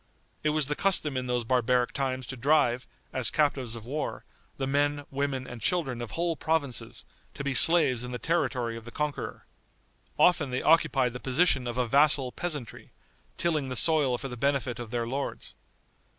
[0.43, 4.25] It was the custom in those barbaric times to drive, as captives of war,
[4.57, 8.85] the men, women and children of whole provinces, to be slaves in the territory of
[8.85, 9.45] the conqueror.
[10.17, 12.89] Often they occupied the position of a vassal peasantry,
[13.37, 15.53] tilling the soil for the benefit of their lords.